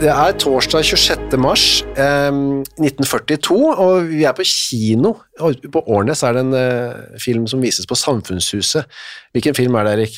[0.00, 1.36] Det er torsdag 26.
[1.36, 5.10] mars eh, 1942, og vi er på kino.
[5.74, 8.88] På Årnes er det en eh, film som vises på Samfunnshuset.
[9.36, 10.16] Hvilken film er det, Erik?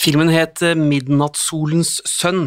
[0.00, 2.46] Filmen het eh, Midnattssolens sønn,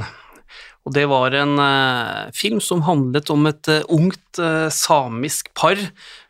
[0.84, 5.80] og det var en eh, film som handlet om et eh, ungt eh, samisk par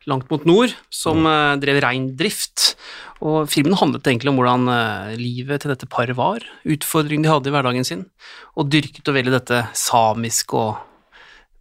[0.06, 2.76] langt mot nord som eh, drev reindrift.
[3.24, 7.50] Og filmen handlet egentlig om hvordan eh, livet til dette paret var, utfordringene de hadde
[7.50, 8.06] i hverdagen sin,
[8.54, 10.76] og dyrket og veldig dette samiske og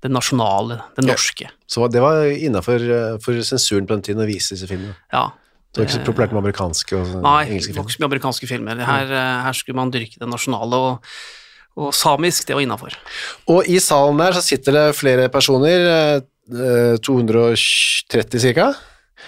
[0.02, 1.12] det nasjonale, det Ja.
[1.14, 1.48] norske.
[1.70, 2.82] Så det var innafor
[3.22, 4.96] for sensuren på den tiden å vise disse filmene.
[5.14, 5.28] Ja.
[5.72, 7.86] Det var ikke så populært med amerikanske og Nei, engelske filmer?
[7.86, 8.82] Nei, ikke så mye amerikanske filmer.
[8.84, 11.14] Her, eh, her skulle man dyrke det nasjonale, og,
[11.78, 12.96] og samisk, det var innafor.
[13.52, 15.86] Og i salen der så sitter det flere personer,
[16.52, 18.72] eh, 230 cirka.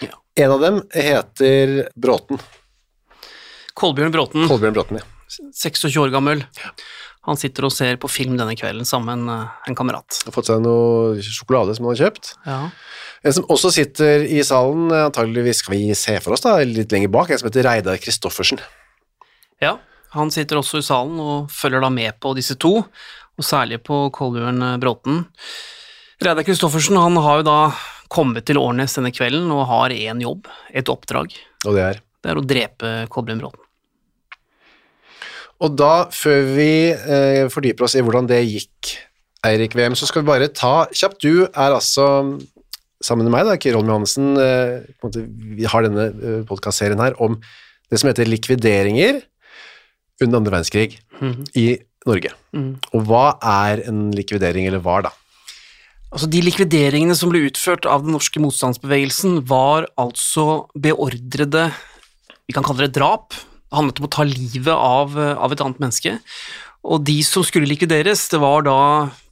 [0.04, 0.12] Ja.
[0.36, 2.40] En av dem heter Bråten.
[3.74, 5.06] Kolbjørn Bråten, Kolbjørn Bråten, ja.
[5.34, 6.44] 26 år gammel,
[7.24, 10.20] han sitter og ser på film denne kvelden sammen med en, en kamerat.
[10.26, 12.34] Har fått seg noe sjokolade som han har kjøpt.
[12.44, 12.58] Ja.
[13.24, 17.10] En som også sitter i salen, antageligvis skal vi se for oss da, litt lenger
[17.14, 18.60] bak, en som heter Reidar Kristoffersen.
[19.64, 19.78] ja,
[20.14, 22.76] han sitter også i salen og følger da med på disse to,
[23.34, 25.24] og særlig på Kolbjørn Bråten.
[26.22, 27.58] Reidar Kristoffersen han har jo da
[28.12, 31.34] kommet til Årnes denne kvelden og har én jobb, et oppdrag.
[31.66, 32.00] Og det er.
[32.24, 33.60] Det er å drepe Kolbjørn Bråten.
[35.64, 38.94] Og da, før vi eh, fordyper oss i hvordan det gikk,
[39.44, 41.20] Eirik VM, så skal vi bare ta kjapt.
[41.20, 42.06] Du er altså,
[43.04, 45.20] sammen med meg da, Kyrre Holm Johannessen, eh,
[45.58, 47.38] vi har denne podkastserien her om
[47.92, 49.20] det som heter likvideringer
[50.22, 50.98] under andre verdenskrig
[51.58, 51.66] i
[52.06, 52.32] Norge.
[52.92, 55.14] Og hva er en likvidering, eller var da?
[56.14, 61.72] Altså, de likvideringene som ble utført av den norske motstandsbevegelsen, var altså beordrede
[62.44, 63.32] Vi kan kalle det drap.
[63.32, 66.18] Det handlet om å ta livet av, av et annet menneske.
[66.84, 68.78] Og de som skulle likvideres, det var da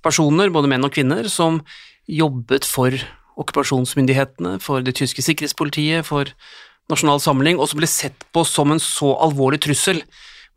[0.03, 1.61] personer, både menn og kvinner, som
[2.09, 2.97] jobbet for
[3.39, 6.33] okkupasjonsmyndighetene, for det tyske sikkerhetspolitiet, for
[6.91, 10.01] Nasjonal Samling, og som ble sett på som en så alvorlig trussel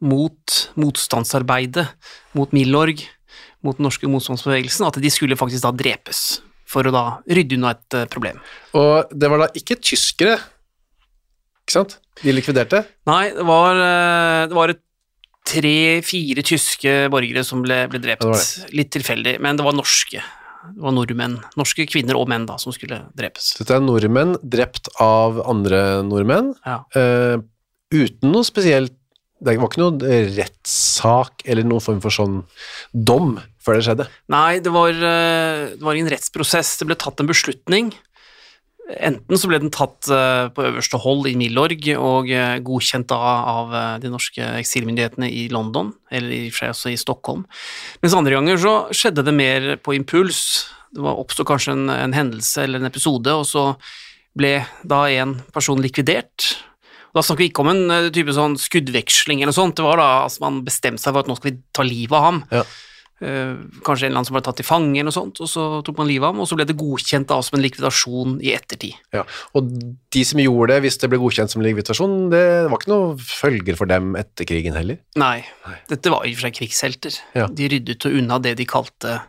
[0.04, 1.88] mot motstandsarbeidet,
[2.36, 3.04] mot Milorg,
[3.66, 7.72] mot den norske motstandsbevegelsen, at de skulle faktisk da drepes for å da rydde unna
[7.76, 8.40] et eh, problem.
[8.78, 10.38] Og det var da ikke tyskere,
[11.66, 11.98] ikke sant?
[12.22, 12.84] De likviderte.
[13.10, 14.82] Nei, det var, eh, det var et
[15.46, 18.26] tre-fire tyske borgere som ble, ble drept.
[18.26, 20.22] Det det Litt tilfeldig, men det var norske.
[20.66, 21.36] Det var nordmenn.
[21.60, 23.52] Norske kvinner og menn da, som skulle drepes.
[23.60, 26.80] Dette er nordmenn drept av andre nordmenn, Ja.
[26.98, 27.38] uh,
[27.94, 28.96] uten noe spesielt
[29.46, 30.02] Det var ikke noen
[30.36, 32.40] rettssak eller noen form for sånn
[32.92, 33.36] dom
[33.66, 34.10] før det skjedde.
[34.34, 36.78] Nei, det var, eh, det var en rettsprosess.
[36.80, 37.94] Det ble tatt en beslutning.
[38.86, 43.74] Enten så ble den tatt eh, på øverste hold i Milorg og eh, godkjent av
[44.02, 47.46] de norske eksilmyndighetene i London, eller i og for seg også i Stockholm.
[48.06, 50.42] Mens andre ganger så skjedde det mer på impuls.
[50.94, 53.72] Det oppsto kanskje en, en hendelse eller en episode, og så
[54.38, 56.54] ble da en person likvidert.
[57.16, 59.78] Da snakker vi ikke om en eh, type sånn skuddveksling eller noe sånt.
[59.78, 62.28] Det var da altså man bestemte seg for at nå skal vi ta livet av
[62.28, 62.44] ham.
[62.52, 62.66] Ja.
[63.24, 65.62] Uh, kanskje en eller annen som ble tatt til fange eller noe sånt, og så
[65.88, 68.52] tok man livet av ham, og så ble det godkjent da som en likvidasjon i
[68.52, 68.98] ettertid.
[69.16, 69.24] Ja.
[69.56, 69.70] Og
[70.12, 73.80] de som gjorde det, hvis det ble godkjent som likvidasjon, det var ikke noen følger
[73.80, 75.00] for dem etter krigen heller.
[75.22, 75.46] Nei,
[75.88, 77.22] dette var i og for seg krigshelter.
[77.40, 77.48] Ja.
[77.48, 79.22] De ryddet unna det de kalte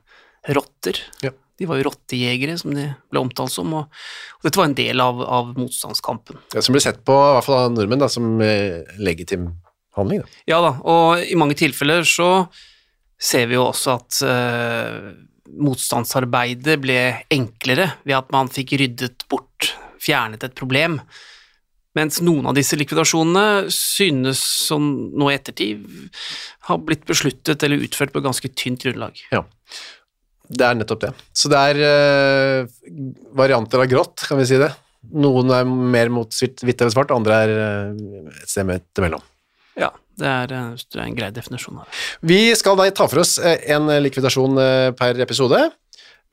[0.51, 0.99] rotter.
[1.23, 1.31] Ja.
[1.57, 4.01] De var jo rottejegere, som de ble omtalt som, og,
[4.37, 6.41] og dette var en del av, av motstandskampen.
[6.53, 9.49] Ja, som ble sett på, i hvert fall av nordmenn, da, som eh, legitim
[9.97, 10.25] handling.
[10.25, 10.43] Da.
[10.53, 12.31] Ja da, og i mange tilfeller så
[13.17, 15.09] ser vi jo også at eh,
[15.57, 16.99] motstandsarbeidet ble
[17.33, 19.73] enklere ved at man fikk ryddet bort,
[20.03, 21.01] fjernet et problem.
[21.97, 25.87] Mens noen av disse likvidasjonene synes som nå i ettertid
[26.69, 29.23] har blitt besluttet eller utført på ganske tynt grunnlag.
[29.33, 29.47] Ja.
[30.49, 31.13] Det er nettopp det.
[31.35, 32.67] Så det er uh,
[33.37, 34.71] varianter av grått, kan vi si det.
[35.15, 39.23] Noen er mer mot hvitt eller svart, andre er uh, et sted midt imellom.
[39.77, 41.89] Ja, det er, eh, det er en grei definisjon det.
[42.25, 44.57] Vi skal da ta for oss en likvidasjon
[44.97, 45.59] per episode.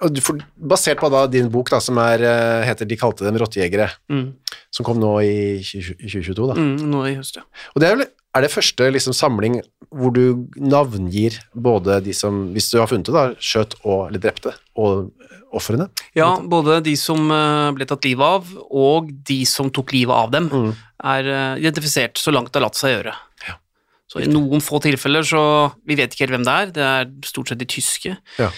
[0.03, 2.19] Og du får- Basert på da din bok da, som er,
[2.65, 4.33] heter 'De kalte dem rottejegere', Mm.
[4.71, 6.47] som kom nå i 2022.
[6.47, 6.53] da.
[6.55, 7.43] Mm, nå i høst, ja.
[7.75, 9.59] Og det er, vel, er det første liksom, samling
[9.93, 14.23] hvor du navngir både de som, hvis du har funnet det, da, skjøt og, eller
[14.23, 15.11] drepte, og
[15.53, 15.85] ofrene?
[16.17, 20.31] Ja, både de som eh, ble tatt livet av, og de som tok livet av
[20.33, 20.71] dem, Mm.
[21.03, 23.13] er eh, identifisert så langt det har latt seg gjøre.
[24.13, 25.39] Så i noen få tilfeller så
[25.87, 28.11] Vi vet ikke helt hvem det er, det er stort sett de tyske.
[28.37, 28.49] Ja.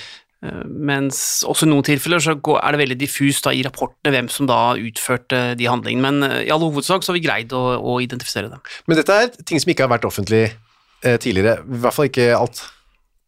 [0.46, 4.50] Eh, Mens også i noen tilfeller så er det veldig diffust i rapportene hvem som
[4.50, 7.98] da utførte de handlingene, men eh, i all hovedsak så har vi greid å, å
[8.04, 8.64] identifisere dem.
[8.90, 12.32] Men dette er ting som ikke har vært offentlig eh, tidligere, i hvert fall ikke
[12.38, 12.64] alt.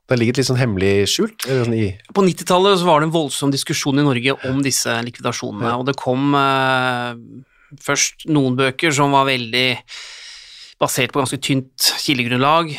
[0.07, 1.43] Det har ligget litt sånn hemmelig skjult?
[1.51, 5.89] Eller sånn På 90-tallet var det en voldsom diskusjon i Norge om disse likvidasjonene, og
[5.89, 7.17] det kom eh,
[7.83, 9.67] først noen bøker som var veldig
[10.79, 12.71] basert på ganske tynt kildegrunnlag,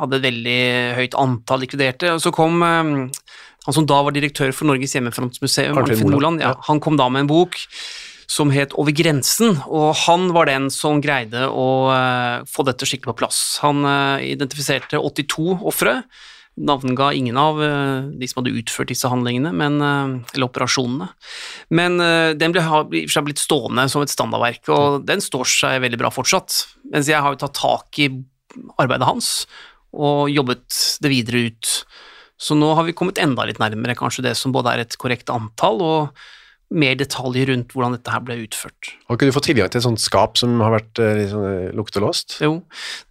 [0.00, 0.60] hadde et veldig
[1.00, 2.92] høyt antall likviderte, og så kom eh,
[3.66, 7.26] han som da var direktør for Norges hjemmefrontmuseum, Arnfinn Moland, ja, han kom da med
[7.26, 7.58] en bok
[8.30, 13.10] som het Over grensen, og han var den som greide å uh, få dette skikkelig
[13.10, 13.40] på plass.
[13.64, 15.96] Han uh, identifiserte 82 ofre,
[16.60, 21.10] navnga ingen av uh, de som hadde utført disse handlingene, men, eller operasjonene.
[21.74, 21.98] Men
[22.38, 22.86] den ble, har
[23.26, 26.62] blitt stående som et standardverk, og den står seg veldig bra fortsatt.
[26.94, 28.12] Mens jeg har jo tatt tak i
[28.78, 29.34] arbeidet hans
[29.90, 31.70] og jobbet det videre ut.
[32.40, 35.28] Så nå har vi kommet enda litt nærmere kanskje det som både er et korrekt
[35.32, 36.22] antall og
[36.70, 38.92] mer detaljer rundt hvordan dette her ble utført.
[39.08, 41.46] har ikke du fått tilgang til et sånt skap som har vært liksom, litt sånn,
[41.66, 42.36] eh, luktelåst?
[42.46, 42.52] Jo,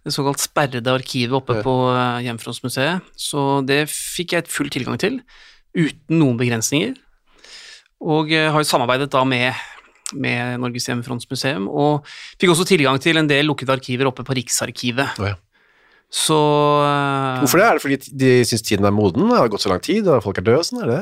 [0.02, 1.62] det såkalt sperrede arkivet oppe Ja.
[1.66, 5.20] på eh, Hjemmefrontsmuseet, så det fikk jeg full tilgang til,
[5.76, 6.96] uten noen begrensninger.
[8.00, 9.52] Og har jo samarbeidet da med,
[10.16, 12.08] med Norges Hjemmefrontsmuseum, og
[12.40, 15.20] fikk også tilgang til en del lukkede arkiver oppe på Riksarkivet.
[15.20, 15.36] Oh, ja.
[16.10, 16.36] Så
[16.82, 17.66] eh, Hvorfor det?
[17.68, 19.28] Er det fordi de syns tiden er moden?
[19.30, 20.64] Det har gått så lang tid, og folk er døde?
[20.66, 21.00] Sånn, er det?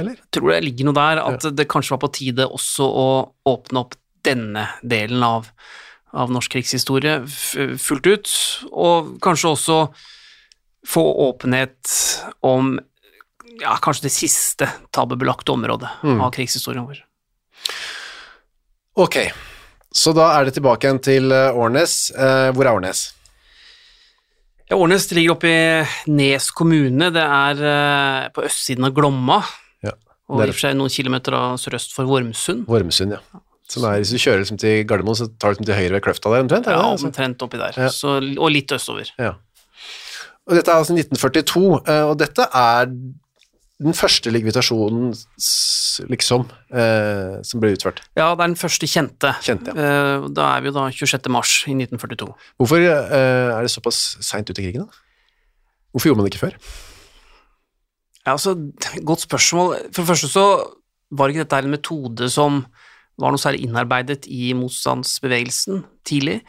[0.00, 0.20] Eller?
[0.22, 3.08] Jeg tror det ligger noe der at det kanskje var på tide også å
[3.50, 5.48] åpne opp denne delen av,
[6.16, 8.30] av norsk krigshistorie fullt ut,
[8.70, 9.78] og kanskje også
[10.88, 11.90] få åpenhet
[12.46, 12.78] om
[13.60, 16.20] ja, kanskje det siste tabubelagte området Mm.
[16.24, 17.02] av krigshistorien vår.
[18.96, 19.16] Ok,
[19.92, 22.10] så da er det tilbake igjen til eh, Årnes.
[22.16, 23.02] Eh, hvor er Årnes?
[24.70, 29.40] Ja, Årnes ligger oppe i Nes kommune, det er eh, på østsiden av Glomma,
[29.82, 29.96] Ja,
[30.30, 32.66] og i og for seg noen kilometer sørøst for Vormsund.
[32.70, 33.40] Vormsund, ja.
[33.70, 36.02] Som er, hvis du kjører liksom til Gardermoen, så tar du liksom til høyre ved
[36.06, 36.66] Kløfta der omtrent?
[36.70, 36.78] Ja.
[36.86, 37.06] Altså?
[37.10, 37.88] omtrent oppi der, Ja.
[37.94, 39.10] så, og litt østover.
[39.18, 39.34] Ja.
[40.50, 42.90] Og dette er altså 1942, eh, og dette er
[43.80, 45.14] den første likvidasjonen,
[46.12, 46.42] liksom,
[46.76, 48.02] eh, som ble utført.
[48.18, 49.30] Ja, det er den første kjente.
[49.40, 49.86] Kjente, ja.
[50.20, 51.30] Eh, Da er vi jo da 26.
[51.32, 52.28] mars i 1942.
[52.60, 54.92] Hvorfor eh, er det såpass seint ut i krigen, da?
[55.94, 56.58] Hvorfor gjorde man det ikke før?
[58.26, 58.54] Ja, altså,
[59.08, 59.76] Godt spørsmål.
[59.92, 60.44] For det første så
[61.10, 62.60] var ikke dette en metode som
[63.20, 66.40] var noe særlig innarbeidet i motstandsbevegelsen tidlig.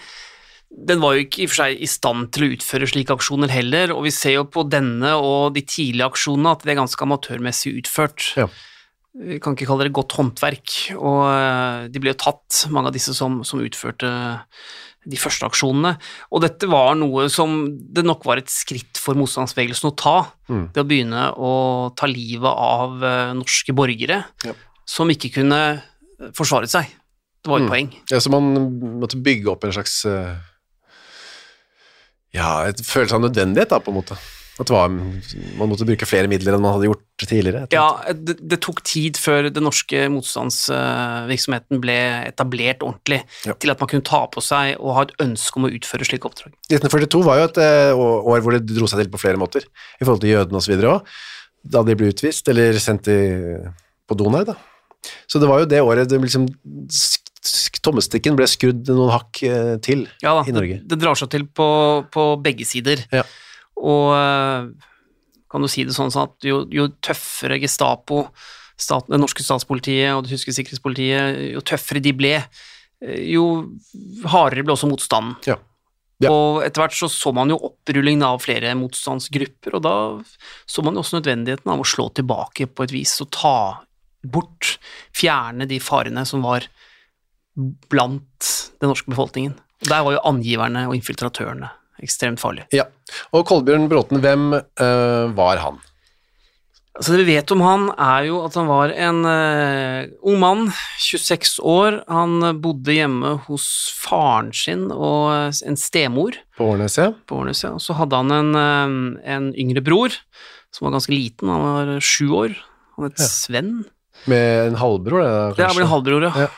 [0.72, 3.52] Den var jo ikke i og for seg i stand til å utføre slike aksjoner
[3.52, 7.04] heller, og vi ser jo på denne og de tidlige aksjonene at det er ganske
[7.06, 8.30] amatørmessig utført.
[8.40, 8.48] Ja.
[9.20, 12.96] Vi kan ikke kalle det godt håndverk, og eh, de ble jo tatt, mange av
[12.96, 14.08] disse som, som utførte
[15.12, 15.96] de første aksjonene.
[16.32, 20.18] Og dette var noe som det nok var et skritt for motstandsbevegelsen å ta,
[20.52, 20.66] Mm.
[20.76, 21.52] det å begynne å
[21.96, 24.54] ta livet av eh, norske borgere Ja.
[24.88, 25.60] som ikke kunne
[26.36, 26.86] forsvaret forsvare seg.
[27.44, 27.72] Det var et Mm.
[27.72, 27.90] poeng.
[28.12, 28.52] Ja, så man
[29.02, 30.36] måtte bygge opp en slags eh,
[32.36, 34.16] Ja, et følelse av nødvendighet, da, på en måte.
[34.62, 37.64] At var, man måtte bruke flere midler enn man hadde gjort tidligere.
[37.74, 41.96] Ja, det, det tok tid før den norske motstandsvirksomheten ble
[42.30, 43.56] etablert ordentlig, Ja.
[43.58, 46.30] til at man kunne ta på seg og ha et ønske om å utføre slike
[46.30, 46.54] oppdrag.
[46.70, 49.66] 1942 var jo et eh, år hvor det dro seg til på flere måter,
[50.00, 50.76] i forhold til jødene osv.
[50.94, 51.16] òg,
[51.72, 53.20] da de ble utvist eller sendt i,
[54.08, 54.44] på Donau.
[54.46, 54.56] da.
[55.30, 56.48] Så det var jo det året det liksom
[57.82, 60.82] Tommestikken ble skrudd noen hakk eh, til Ja da, i Norge.
[60.84, 61.68] det, det drar seg til på,
[62.14, 63.02] på begge sider.
[63.10, 63.24] Ja.
[63.82, 64.68] Og eh,
[65.52, 68.28] kan du si det sånn at jo, jo tøffere Gestapo,
[68.80, 72.36] stat, det norske statspolitiet og det tyske sikkerhetspolitiet, jo tøffere de ble,
[73.02, 73.48] eh, jo
[74.30, 75.36] hardere ble også motstanden.
[75.50, 75.58] Ja.
[76.22, 76.30] Ja.
[76.30, 79.96] Og etter hvert så så man jo opprullingen av flere motstandsgrupper, og da
[80.70, 83.56] så man jo også nødvendigheten av å slå tilbake på et vis og ta
[84.22, 84.76] bort,
[85.18, 86.68] fjerne de farene som var
[87.92, 88.50] blant
[88.82, 89.54] den norske befolkningen.
[89.82, 91.70] Og Der var jo angiverne og infiltratørene
[92.02, 92.66] ekstremt farlige.
[92.74, 92.88] Ja.
[93.34, 95.80] Og Kolbjørn Bråten, hvem eh, var han?
[96.92, 100.66] Altså Det vi vet om han, er jo at han var en uh, ung mann,
[101.00, 102.02] 26 år.
[102.12, 107.16] Han bodde hjemme hos faren sin og eh, en stemor På Årneset?
[107.32, 107.64] på Årnes.
[107.64, 107.72] Ja.
[107.78, 110.12] Og så hadde han en, uh, en yngre bror
[110.76, 112.60] som var ganske liten, han var sju år.
[112.98, 113.28] Han het Ja.
[113.28, 113.72] Sven.
[114.30, 115.76] Med en halvbror, det da, Det kanskje?
[115.80, 116.34] ble en halvbror, ja.
[116.44, 116.50] Ja.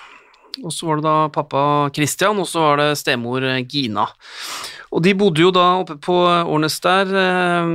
[0.62, 1.64] Og så var det da pappa
[1.96, 4.06] Christian, og så var det stemor eh, Gina.
[4.94, 7.14] Og de bodde jo da oppe på Årnes der.
[7.24, 7.72] Eh,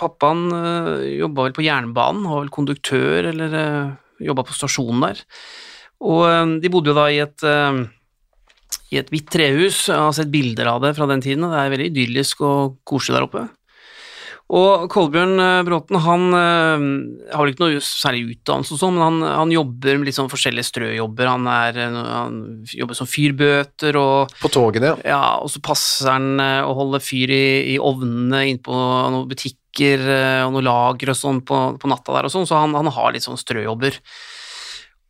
[0.00, 3.90] Pappaen eh, jobba vel på jernbanen, var vel konduktør, eller eh,
[4.24, 5.24] jobba på stasjonen der.
[6.02, 7.82] Og eh, de bodde jo da i et eh,
[8.92, 9.86] i et hvitt trehus.
[9.88, 12.78] Jeg har sett bilder av det fra den tiden, og det er veldig idyllisk og
[12.88, 13.44] koselig der oppe.
[14.52, 16.82] Og Kolbjørn eh, Bråten han eh,
[17.32, 20.28] har vel ikke noe særlig utdannelse, og sånn, men han, han jobber med litt sånn
[20.32, 21.30] forskjellige strøjobber.
[21.30, 22.36] Han, er, han
[22.68, 25.14] jobber som fyrbøter, og, På togene, ja.
[25.14, 29.24] ja, og så passer han eh, å holde fyr i, i ovnene inne på noen
[29.30, 30.04] butikker
[30.44, 33.14] og noen lager og sånn på, på natta der og sånn, så han, han har
[33.14, 33.96] litt sånn strøjobber.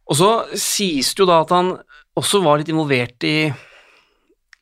[0.07, 1.75] Og så sies det jo da at han
[2.19, 3.51] også var litt involvert i,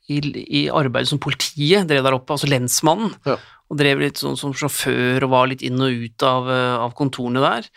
[0.08, 0.20] i,
[0.62, 3.37] i arbeidet som politiet drev der oppe, altså lensmannen Ja.
[3.71, 6.95] Og drev litt sånn som sjåfør og var litt inn og ut av, eh, av
[6.99, 7.69] kontorene der.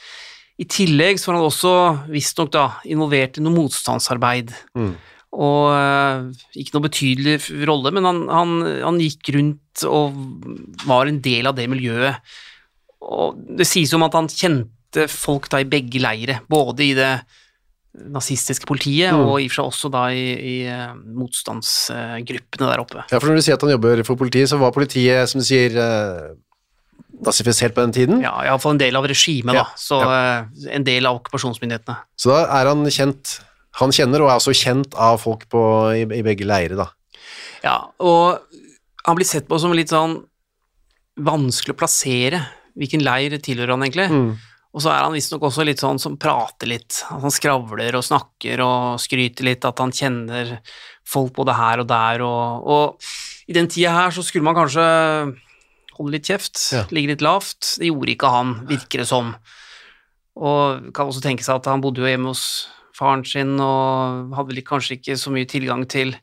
[0.61, 1.73] I tillegg så var han også
[2.13, 4.53] visstnok da involvert i noe motstandsarbeid.
[4.77, 4.93] Mm.
[5.33, 6.25] Og eh,
[6.61, 7.37] ikke noe betydelig
[7.69, 10.17] rolle, men han, han, han gikk rundt og
[10.85, 12.33] var en del av det miljøet.
[13.03, 17.13] Og det sies om at han kjente folk da i begge leire, både i det
[17.93, 19.27] nazistiske politiet Mm.
[19.27, 23.03] og i og for seg også da i, i eh, motstandsgruppene der oppe.
[23.11, 25.45] Ja, for når du sier at han jobber for politiet, så var politiet, som du
[25.45, 26.33] sier, eh,
[27.23, 28.21] nazifisert på den tiden.
[28.25, 29.77] Ja, iallfall en del av regimet, Ja, da.
[29.79, 31.97] Så eh, en del av okkupasjonsmyndighetene.
[32.17, 33.39] Så da er han kjent
[33.79, 35.59] Han kjenner, og er også kjent av folk på,
[35.97, 36.91] i, i begge leirer, da.
[37.63, 38.37] Ja, og
[39.07, 40.19] han blir sett på som litt sånn
[41.17, 42.43] vanskelig å plassere.
[42.77, 44.05] Hvilken leir tilhører han egentlig?
[44.13, 44.37] Mm.
[44.73, 47.03] Og så er han visstnok også litt sånn som prater litt.
[47.13, 50.55] At han skravler og snakker og skryter litt, at han kjenner
[51.05, 52.23] folk både her og der.
[52.25, 54.85] Og, og i den tida her så skulle man kanskje
[55.93, 56.85] holde litt kjeft, Ja.
[56.89, 57.75] ligge litt lavt.
[57.77, 59.35] Det gjorde ikke han, virker det som.
[60.41, 62.45] Og kan også tenke seg at han bodde jo hjemme hos
[62.97, 66.15] faren sin og hadde kanskje ikke så mye tilgang til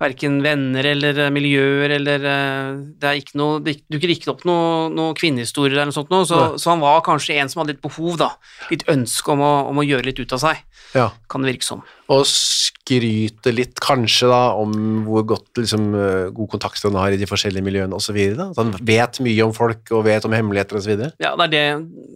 [0.00, 2.68] verken venner eller eh, miljøer eller eh,
[3.00, 6.24] Det er ikke noe Det dukker ikke opp noen noe kvinnehistorier eller noe sånt noe,
[6.28, 8.30] så, så han var kanskje en som hadde litt behov, da.
[8.72, 10.62] Litt ønske om å, om å gjøre litt ut av seg,
[10.96, 11.10] Ja.
[11.30, 11.82] kan det virke som.
[12.10, 14.72] Og skryte litt, kanskje, da, om
[15.06, 18.16] hvor godt liksom, eh, god kontakt han har i de forskjellige miljøene osv.
[18.48, 21.04] At han vet mye om folk og vet om hemmeligheter osv.
[21.22, 21.66] Ja, det er det,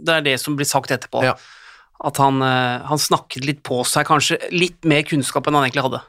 [0.09, 1.23] det er det som blir sagt etterpå.
[1.27, 1.37] Ja.
[2.05, 6.03] At han, han snakket litt på seg, kanskje litt mer kunnskap enn han egentlig hadde.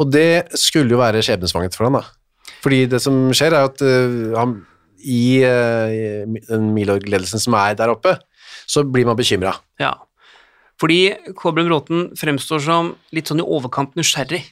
[0.00, 2.04] Og det skulle jo være skjebnesvangert for han da.
[2.62, 4.56] Fordi det som skjer er at uh, han,
[5.02, 8.14] i eh, den Milorg-ledelsen som er der oppe,
[8.70, 9.56] så blir man bekymra.
[9.82, 9.96] Ja.
[10.78, 14.44] Fordi Kolbjørn Bråten fremstår som litt sånn i overkant nysgjerrig.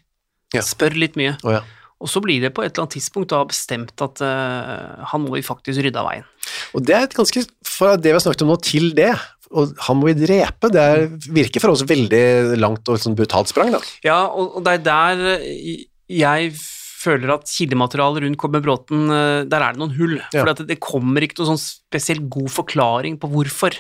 [0.55, 0.65] Ja.
[0.67, 1.37] Spør litt mye.
[1.47, 1.63] Oh, ja.
[2.01, 5.37] Og så blir det på et eller annet tidspunkt da bestemt at uh, han må
[5.37, 6.29] vi faktisk rydde av veien.
[6.75, 9.13] Og det er et ganske, fra det vi har snakket om nå til det,
[9.51, 13.51] og han må vi drepe, det er, virker for oss veldig langt og sånn brutalt
[13.51, 13.81] sprang da.
[14.07, 16.53] Ja, og, og det er der eh, jeg
[17.01, 20.17] føler at kildematerialet rundt Kolbjørn Bråten, eh, der er det noen hull.
[20.35, 20.45] Ja.
[20.45, 23.75] For det kommer ikke noen sånn spesielt god forklaring på hvorfor.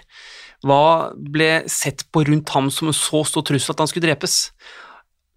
[0.66, 0.80] Hva
[1.16, 4.38] ble sett på rundt ham som en så stor trussel at han skulle drepes?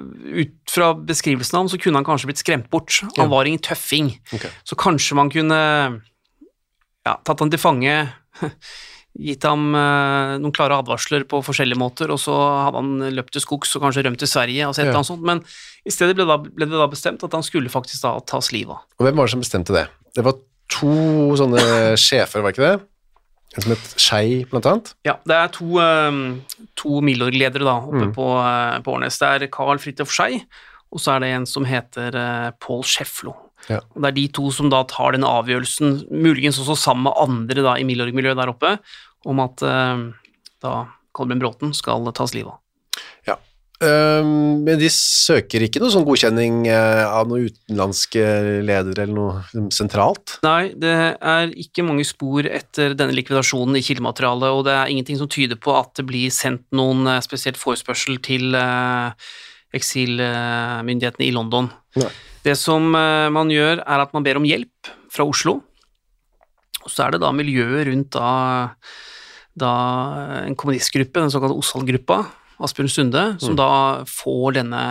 [0.02, 2.98] Ut fra beskrivelsen av ham så kunne han kanskje blitt skremt bort.
[3.20, 3.30] Han Ja.
[3.32, 4.10] var ingen tøffing.
[4.34, 4.50] Okay.
[4.68, 5.60] Så kanskje man kunne
[7.06, 7.94] ja, tatt han til fange,
[9.20, 12.34] gitt ham eh, noen klare advarsler på forskjellige måter, og så
[12.66, 15.04] hadde han løpt til skogs og kanskje rømt til Sverige og sett Ja.
[15.06, 15.44] sånt, men
[15.86, 18.74] i stedet ble, da, ble det da bestemt at han skulle faktisk da tas livet
[18.74, 18.82] av.
[19.00, 19.86] Og hvem var det som bestemte det?
[20.16, 20.34] Det var
[20.74, 20.96] to
[21.38, 21.62] sånne
[22.08, 22.74] sjefer, var ikke det?
[23.54, 24.94] En som het Skei, blant annet.
[25.06, 28.14] Ja, det er to, eh, to Milorg-ledere da, oppe Mm.
[28.18, 29.20] på, eh, på Årnes.
[29.22, 30.42] Det er Carl Fridtjof Skei,
[30.92, 33.34] og så er det en som heter uh, Pål Schäfflo.
[33.70, 33.80] Ja.
[33.94, 37.66] Og Det er de to som da tar den avgjørelsen, muligens også sammen med andre
[37.66, 38.76] da i Milorg-miljøet der oppe,
[39.30, 40.04] om at eh,
[40.64, 40.76] da
[41.14, 42.60] Kolbjørn Bråten skal tas livet av.
[43.30, 43.38] Ja.
[43.84, 48.24] Ehm, men de søker ikke noe sånn godkjenning eh, av noen utenlandske
[48.66, 50.38] ledere eller noe liksom, sentralt?
[50.46, 55.20] Nei, det er ikke mange spor etter denne likvidasjonen i kildematerialet, og det er ingenting
[55.20, 59.34] som tyder på at det blir sendt noen eh, spesielt forespørsel til eh,
[59.74, 61.72] eksilmyndighetene i London.
[62.00, 62.12] Nei.
[62.44, 65.62] Det som eh, man gjør, er at man ber om hjelp fra Oslo,
[66.84, 68.30] og så er det da miljøet rundt da,
[69.56, 69.74] da
[70.44, 72.20] en kommunistgruppe, den såkalte Osvald-gruppa,
[72.64, 74.84] Asbjørn Sunde, som da får denne,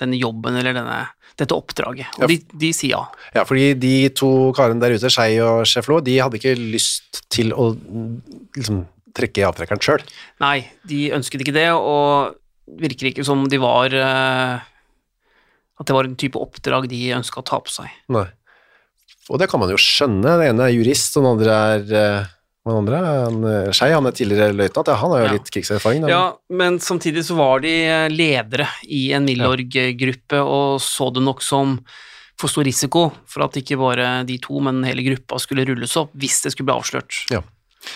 [0.00, 0.98] denne jobben eller denne,
[1.38, 2.08] dette oppdraget.
[2.18, 2.26] Ja.
[2.26, 3.04] Og de, de sier ja.
[3.36, 7.54] Ja, fordi de to karene der ute, Skei og Sjeflo, de hadde ikke lyst til
[7.54, 8.10] å mm,
[8.58, 8.84] liksom,
[9.16, 10.04] trekke i avtrekkeren sjøl.
[10.42, 10.58] Nei,
[10.90, 12.36] de ønsket ikke det, og
[12.80, 14.69] virker ikke som de var eh,
[15.80, 17.88] At det var en type oppdrag de ønska å ta på seg.
[18.12, 18.26] Nei.
[19.30, 20.26] Og det kan man jo skjønne.
[20.26, 22.28] Den ene er jurist, den andre er eh,
[22.60, 22.98] er den andre?
[23.00, 24.90] Han, eh, Skei, han er tidligere løytnant.
[24.92, 25.32] Ja, han har jo Ja.
[25.38, 26.02] litt krigserfaring.
[26.04, 26.08] Da.
[26.12, 31.40] Ja, men samtidig så var de eh, ledere i en Milorg-gruppe, og så det nok
[31.42, 31.78] som
[32.40, 36.12] for stor risiko for at ikke bare de to, men hele gruppa skulle rulles opp
[36.16, 37.24] hvis det skulle bli avslørt.
[37.32, 37.42] Ja.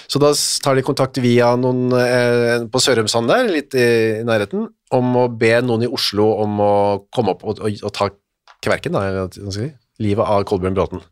[0.08, 0.30] Så da
[0.64, 3.86] tar de kontakt via noen eh, på Sørumsand der, litt i,
[4.20, 6.74] i nærheten, om å be noen i Oslo om å
[7.14, 8.08] komme opp og, og, og ta
[8.64, 9.68] kverken, da, si,
[10.02, 11.04] livet av Kolbjørn Bråten.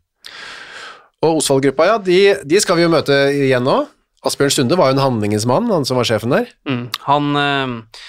[1.23, 3.83] Og Osvald-gruppa, ja, de, de skal vi jo møte igjen nå.
[4.27, 6.49] Asbjørn Sunde var jo en handlingens mann, han som var sjefen der.
[6.67, 6.83] Mm.
[7.05, 8.03] Han, eh,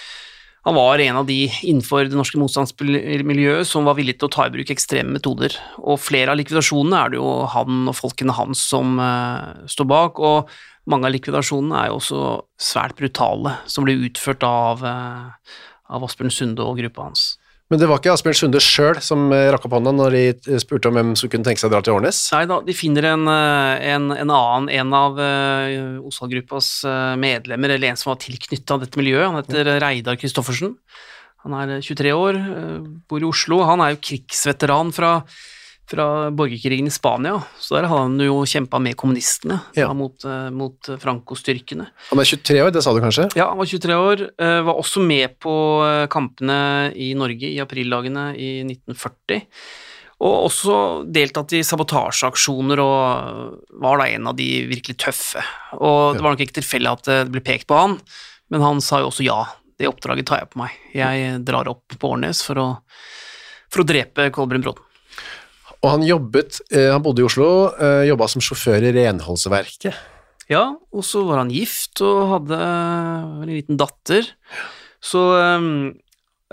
[0.64, 4.47] han var en av de innenfor det norske motstandsmiljøet som var villig til å ta
[4.49, 8.62] i bruk ekstreme metoder, og flere av likvidasjonene er det jo han og folkene hans
[8.73, 10.49] som uh, står bak, og
[10.88, 12.23] mange av likvidasjonene er jo også
[12.56, 15.61] svært brutale, som ble utført av, uh,
[15.92, 17.35] av Asbjørn Sunde og gruppa hans.
[17.73, 20.59] Men det var ikke Asbjørn Sunde sjøl som eh, rakk opp hånda når de eh,
[20.61, 22.18] spurte om hvem som kunne tenke seg å dra til Årnes.
[22.35, 27.73] Nei da, de finner en, eh, en, en annen, en av uh, Osvald-gruppas eh, medlemmer,
[27.73, 29.25] eller en som var tilknytta dette miljøet.
[29.30, 30.76] Han heter Reidar Christoffersen.
[31.47, 32.40] Han er eh, 23 år,
[33.09, 33.62] bor i Oslo.
[33.64, 35.14] Han er jo krigsveteran fra,
[35.90, 39.90] fra borgerkrigen i Spania, så der har han jo kjempa med kommunistene Ja.
[39.92, 41.86] mot, eh, mot Franco-styrkene.
[42.10, 43.26] Han er 23 år, det sa du kanskje?
[43.36, 45.52] Ja, han var 23 år, eh, var også med på
[45.84, 49.42] eh, kampene i Norge i aprildagene i 1940.
[50.24, 50.76] Og også
[51.12, 55.42] deltatt i sabotasjeaksjoner og var da en av de virkelig tøffe.
[55.74, 57.98] Og det var nok ikke tilfeldig at det ble pekt på han,
[58.50, 59.42] men han sa jo også ja.
[59.76, 60.70] Det oppdraget tar jeg på meg.
[60.94, 62.66] Jeg drar opp på Årnes for å,
[63.68, 64.84] for å drepe Kolbrun Bråten.
[65.84, 69.92] Og han jobbet, eh, han bodde i Oslo, eh, jobba som sjåfør i renholdsverket.
[70.48, 72.56] Ja, og så var han gift og hadde
[73.44, 74.26] en liten datter.
[75.04, 75.20] Så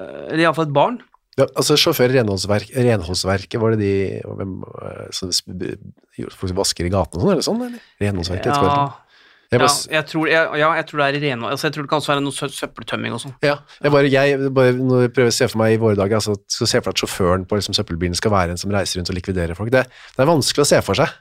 [0.01, 0.95] Eller iallfall et barn.
[1.39, 6.57] Ja, altså sjåfør i renholdsverk, renholdsverket, var det de hvem, eh, som gjorde- folk som
[6.57, 7.61] vasker i gatene og sånn, eller sånn?
[7.67, 7.79] Eller?
[8.01, 8.45] Renholdsverket?
[8.51, 8.93] Ja,
[9.51, 9.65] heter.
[9.67, 11.49] bare, ja, jeg tror, jeg, ja, jeg tror det er rene.
[11.51, 13.33] Altså, jeg tror det kan også være noe sø- søppeltømming og sånn.
[13.43, 16.15] ja, jeg bare, jeg bare når jeg prøver å se for meg i våre dager,
[16.21, 18.99] altså, skal se for deg at sjåføren på liksom, søppelbilen skal være en som reiser
[19.01, 19.71] rundt og likviderer folk.
[19.73, 19.83] Det,
[20.15, 21.11] det er vanskelig å se for seg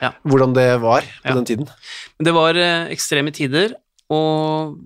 [0.00, 0.12] Ja.
[0.24, 1.66] hvordan det var på den tiden.
[2.18, 3.74] Men det var eh, ekstreme tider,
[4.10, 4.78] og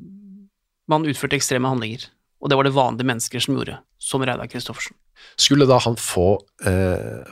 [0.91, 2.09] man utførte ekstreme handlinger.
[2.45, 4.97] Og det var det vanlige mennesker som gjorde, som Reidar Christoffersen.
[5.41, 6.27] Skulle da han få
[6.69, 7.25] eh,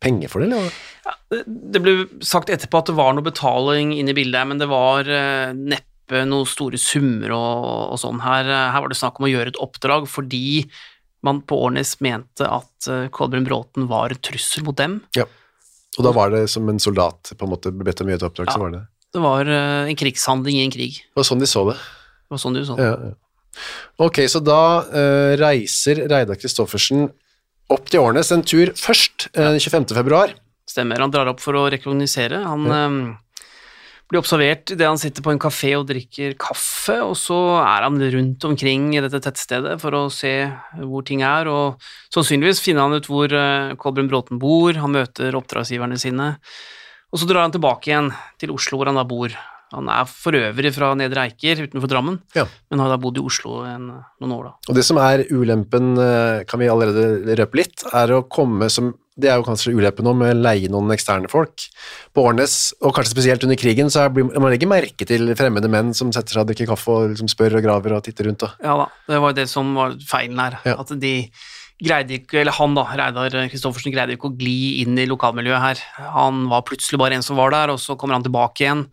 [0.00, 0.70] penger for det, eller?
[1.30, 4.58] Det- Det ble sagt etterpå at det var noe betaling inne i bildet, her, men
[4.58, 8.20] det var eh, neppe noen store summer og, og sånn.
[8.24, 10.68] Her, eh, her var det snakk om å gjøre et oppdrag fordi
[11.22, 15.02] man på Årnes mente at eh, Kolbjørn Bråten var en trussel mot dem.
[15.98, 18.22] Og da var det som en soldat på en måte ble bedt om å gjøre
[18.24, 18.54] et oppdrag, Ja.
[18.54, 21.00] så var det Det var en krigshandling i en krig.
[21.02, 21.74] Det var sånn de så det.
[21.74, 22.76] Det var sånn de så.
[22.78, 23.14] Ja, ja.
[23.98, 27.08] Ok, så da uh, reiser Reidar Kristoffersen
[27.70, 29.94] opp til Årnes en tur først, eh, 25.
[29.94, 30.34] februar.
[30.68, 31.00] Stemmer.
[31.02, 32.42] Han drar opp for å rekognosere.
[32.44, 33.16] Han eh,
[34.10, 37.98] blir observert idet han sitter på en kafé og drikker kaffe, og så er han
[38.14, 40.34] rundt omkring i dette tettstedet for å se
[40.82, 41.78] hvor ting er, og
[42.14, 46.32] sannsynligvis finner han ut hvor eh, Kolbrun Bråten bor, han møter oppdragsgiverne sine,
[47.10, 48.10] og så drar han tilbake igjen
[48.42, 49.34] til Oslo, hvor han da bor.
[49.72, 52.44] Han er for øvrig fra Nedre Eiker utenfor Drammen, Ja.
[52.70, 53.84] men har da bodd i Oslo en,
[54.20, 54.52] noen år, da.
[54.68, 58.94] Og det som er ulempen, eh, kan vi allerede røpe litt, er å komme som
[59.20, 61.60] Det er jo kanskje ulempen nå med å leie noen eksterne folk.
[62.14, 65.92] På Årnes, og kanskje spesielt under krigen, så er, man legger merke til fremmede menn
[65.92, 68.46] som setter seg og drikker kaffe og liksom spør og graver og titter rundt.
[68.46, 68.50] Og.
[68.64, 70.56] Ja da, det var det som var feilen her.
[70.64, 70.78] Ja.
[70.80, 71.12] At de
[71.84, 75.82] greide ikke, eller han da, Reidar Kristoffersen greide ikke å gli inn i lokalmiljøet her.
[76.16, 78.86] Han var plutselig bare en som var der, og så kommer han tilbake igjen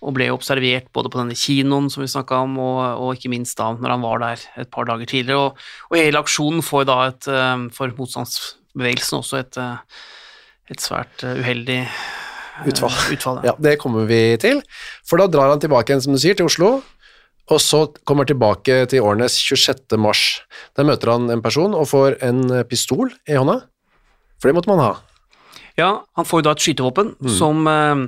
[0.00, 3.58] og ble observert både på denne kinoen som vi snakka om, og, og ikke minst
[3.60, 5.50] da når han var der et par dager tidligere.
[5.50, 10.00] Og, og hele aksjonen får da et, eh, for motstandsbevegelsen også et, eh,
[10.72, 11.82] et svært eh, uheldig
[12.68, 12.92] Utfall.
[13.14, 14.58] utfall Ja, det kommer vi til.
[15.08, 16.80] For da drar han tilbake igjen, som du sier, til Oslo.
[17.50, 19.96] Og så kommer han tilbake til Årnes 26.
[20.00, 20.42] mars.
[20.76, 23.62] Der møter han en person og får en pistol i hånda.
[24.40, 24.92] For det måtte man ha.
[25.80, 28.04] Ja, han får jo da et skytevåpen som eh,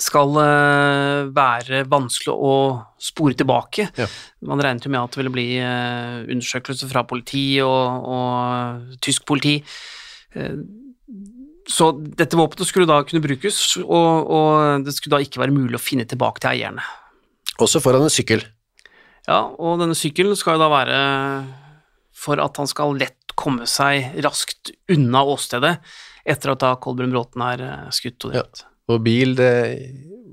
[0.00, 2.54] skal eh, være vanskelig å
[3.02, 3.90] spore tilbake.
[3.98, 4.06] Ja.
[4.48, 9.26] Man regnet jo med at det ville bli uh, undersøkelser fra politi og, og tysk
[9.28, 9.58] politi.
[10.38, 10.56] Eh,
[11.68, 15.76] så dette våpenet skulle da kunne brukes, og, og det skulle da ikke være mulig
[15.78, 16.86] å finne tilbake til eierne.
[17.62, 18.42] Også foran en sykkel.
[19.28, 20.96] Ja, og denne sykkelen skal jo da være
[22.16, 25.76] for at han skal lett komme seg raskt unna åstedet
[26.28, 28.44] etter at da Kolbjørn Bråten er eh, skutt og Ja.
[28.90, 29.52] Og bil, det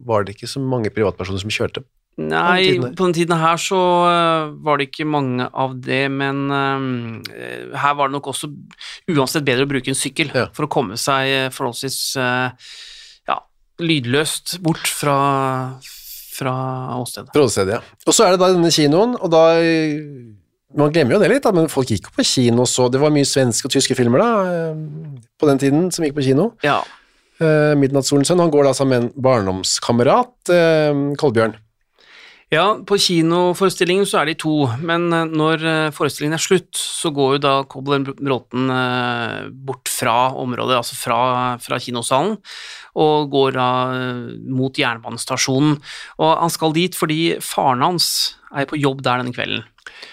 [0.09, 1.83] var det ikke så mange privatpersoner som kjørte.
[2.19, 3.77] Nei, på den tiden her så
[4.09, 8.49] øh, var det ikke mange av det, men uh, her var det nok også
[9.13, 10.49] uansett bedre å bruke en sykkel Ja.
[10.55, 12.51] for å komme seg øh, forholdsvis uh,
[13.29, 13.37] ja,
[13.79, 15.15] lydløst bort fra,
[16.35, 16.57] fra
[16.99, 17.31] åstedet.
[17.39, 18.03] Rådstedet, ja.
[18.03, 19.45] Og så er det da denne kinoen, og da
[20.77, 23.09] Man glemmer jo det litt, da, men folk gikk jo på kino så Det var
[23.09, 26.51] mye svenske og tyske filmer da, eh, på den tiden, som gikk på kino.
[26.61, 26.98] Ja, Eh,
[27.79, 31.55] Midnattssolens sønn, han går da sammen med en barndomskamerat, eh, Kolbjørn.
[32.49, 37.11] Ja, på kinoforestillingen så er de to, men eh, når eh, forestillingen er slutt, så
[37.13, 41.19] går jo da Kolbjørn Bråten eh, bort fra området, altså fra,
[41.61, 42.39] fra kinosalen,
[42.97, 45.77] og går da eh, mot jernbanestasjonen.
[46.17, 48.09] Og han skal dit fordi faren hans
[48.49, 49.67] er på jobb der denne kvelden,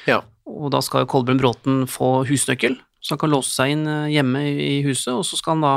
[0.06, 0.20] Ja.
[0.44, 4.12] og da skal jo Kolbjørn Bråten få husnøkkel, så han kan låse seg inn eh,
[4.12, 5.74] hjemme i i huset, og så skal han da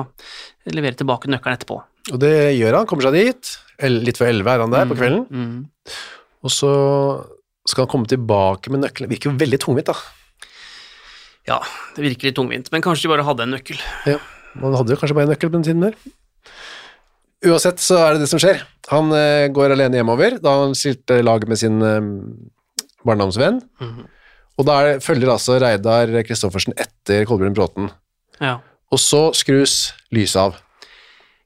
[0.76, 1.80] levere tilbake nøkkelen etterpå.
[2.14, 3.52] Og det gjør han, kommer seg dit.
[3.90, 5.26] Litt før elleve er han der på kvelden.
[5.30, 6.00] Mm.
[6.46, 6.72] Og så
[7.70, 9.12] skal han komme tilbake med nøkkelen.
[9.12, 9.96] Virker jo veldig tungvint, da.
[11.50, 11.60] Ja,
[11.96, 13.80] det virker litt tungvint, men kanskje de bare hadde en nøkkel.
[14.10, 14.20] Ja.
[14.60, 15.98] Man hadde jo kanskje bare en nøkkel på den tiden der.
[17.50, 18.62] Uansett så er det det som skjer.
[18.92, 22.10] Han eh, går alene hjemover da han stilte lag med sin eh,
[23.08, 23.62] barndomsvenn.
[24.60, 27.88] Og da er, følger altså Reidar Kristoffersen etter Kolbjørn Bråten.
[28.44, 28.58] Ja.
[28.90, 30.58] Og så skrus lyset av.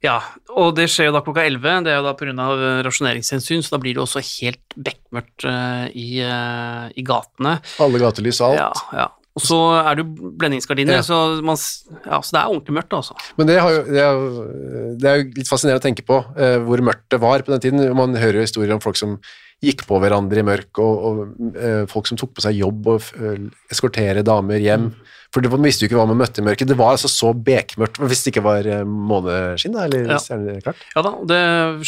[0.03, 0.17] Ja,
[0.51, 2.47] og det skjer jo da klokka 11, det er jo da pga.
[2.83, 7.57] rasjoneringshensyn, så da blir det også helt bekmørkt uh, i, uh, i gatene.
[7.83, 8.59] Alle gatelys og alt.
[8.59, 9.11] Ja, ja.
[9.33, 11.05] Og så er det jo blendingsgardiner, Ja.
[11.07, 11.57] så, man,
[12.03, 13.15] ja, så det er ordentlig mørkt, altså.
[13.39, 14.43] Men det, har jo, det, er jo,
[14.99, 17.63] det er jo litt fascinerende å tenke på uh, hvor mørkt det var på den
[17.63, 17.87] tiden.
[17.97, 19.17] Man hører jo historier om folk som
[19.63, 23.05] gikk på hverandre i mørk, og, og eh, folk som tok på seg jobb og
[23.71, 24.89] eskortere damer hjem.
[25.33, 26.67] For man visste jo ikke hva man møtte i mørket.
[26.69, 30.19] Det var altså så bekmørkt, hvis det ikke var uh, måneskinn eller Ja.
[30.21, 30.83] stjerneklart.
[30.93, 31.39] Ja da, det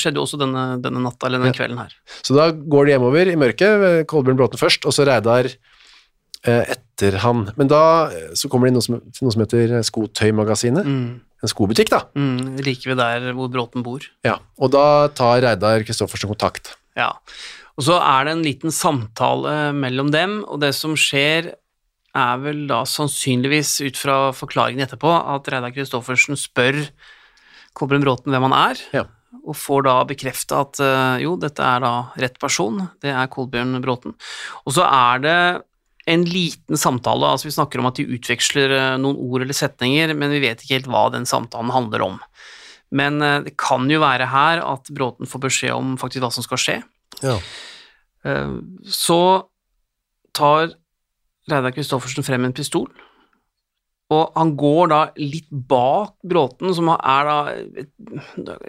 [0.01, 1.59] skjedde jo også denne, denne natta, eller denne Ja.
[1.59, 1.93] kvelden her.
[2.25, 5.45] Så da går de hjemover i mørket, eh, Kolbjørn Bråten først, og så Reidar
[6.45, 7.51] eh, etter han.
[7.57, 10.85] Men da eh, så kommer de noe som, til noe som heter Skotøymagasinet.
[10.85, 11.21] Mm.
[11.45, 11.99] En skobutikk, da.
[12.17, 14.01] Mm, like ved der hvor Bråten bor.
[14.25, 14.39] Ja.
[14.57, 16.73] Og da tar Reidar Kristoffersen kontakt.
[16.97, 17.11] Ja.
[17.77, 21.51] Og så er det en liten samtale mellom dem, og det som skjer
[22.15, 26.81] er vel da sannsynligvis, ut fra forklaringen etterpå, at Reidar Kristoffersen spør
[27.75, 29.03] Kolbjørn Bråten hvem han er, Ja.
[29.45, 33.81] og får da bekrefta at eh, jo, dette er da rett person, det er Kolbjørn
[33.83, 34.15] Bråten.
[34.65, 35.37] Og så er det
[36.07, 40.13] en liten samtale, altså vi snakker om at de utveksler eh, noen ord eller setninger,
[40.15, 42.19] men vi vet ikke helt hva den samtalen handler om.
[42.95, 46.45] Men eh, det kan jo være her at Bråten får beskjed om faktisk hva som
[46.45, 46.77] skal skje.
[47.25, 47.35] Ja.
[48.89, 49.17] Så
[50.35, 50.71] tar
[51.51, 52.87] Reidar Kristoffersen frem en pistol,
[54.13, 57.37] og han går da litt bak Bråten, som er da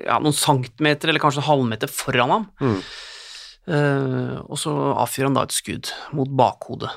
[0.06, 2.46] ja, noen centimeter eller kanskje en halvmeter foran ham.
[2.60, 2.78] Mm.
[3.68, 6.92] uh, og så avfyrer han da et skudd mot bakhodet.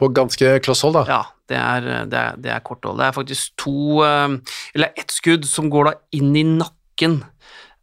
[0.00, 1.04] På ganske kloss hold, da.
[1.10, 2.96] Ja, det er, det er, det er kort hold.
[3.02, 4.38] Det er faktisk to uh,
[4.72, 7.20] Eller ett skudd som går da inn i nakken,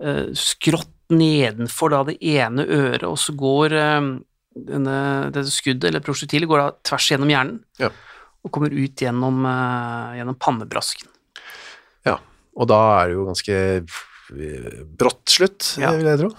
[0.02, 3.78] uh, skrått nedenfor da det ene øret, og så går
[4.66, 7.90] denne, dette skuddet, eller prosjektilet, går da tvers gjennom hjernen Ja.
[8.44, 11.08] og kommer ut gjennom, eh, gjennom pannebrasken.
[12.06, 12.18] Ja.
[12.58, 13.58] Og da er det jo ganske
[14.34, 15.92] eh, brått slutt, Ja.
[15.96, 16.32] vil jeg tro.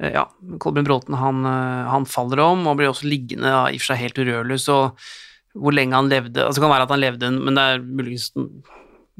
[0.00, 0.24] Eh, Ja,
[0.58, 3.98] Kolbjørn Bråten han, han faller om og blir også liggende da, i og for seg
[4.04, 4.92] helt urørlig, så
[5.54, 8.30] hvor lenge han levde Altså det kan være at han levde, men det er muligens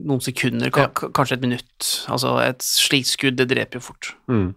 [0.01, 2.07] noen sekunder, kanskje et minutt.
[2.09, 4.15] Altså et slikt skudd, det dreper jo fort.
[4.31, 4.55] Mm.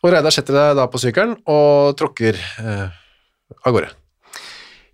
[0.00, 2.86] Og Reidar setter deg da på sykkelen og tråkker eh,
[3.66, 3.90] av gårde.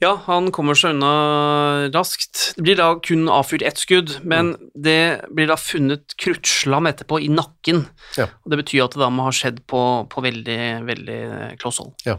[0.02, 2.50] Ja, han kommer seg unna raskt.
[2.58, 4.70] Det blir da kun avfyrt ett skudd, men Mm.
[4.76, 4.98] det
[5.32, 7.86] blir da funnet kruttslam etterpå i nakken.
[8.18, 8.26] Ja.
[8.44, 9.80] Og det betyr at det da må ha skjedd på,
[10.12, 11.20] på veldig, veldig
[11.62, 11.94] kloss hold.
[12.04, 12.18] Ja.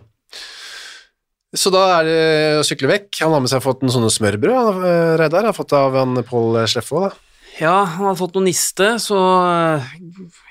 [1.55, 2.17] Så da er det
[2.59, 3.11] å sykle vekk.
[3.21, 5.45] Han har med seg fått en sånne smørbrød, eh, Reidar.
[5.51, 7.11] Har fått av han Pål Sleffo, da.
[7.57, 9.17] Ja, han hadde fått noe niste, så